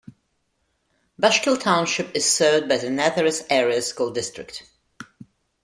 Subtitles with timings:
[1.19, 4.63] Bushkill Township is served by the Nazareth Area School District.